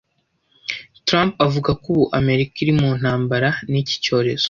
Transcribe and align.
Trump 1.07 1.31
avuga 1.47 1.69
ko 1.81 1.87
ubu 1.93 2.03
Amerika 2.19 2.53
iri 2.63 2.73
mu 2.81 2.89
ntambara 2.99 3.49
n'iki 3.71 3.95
cyorezo 4.03 4.39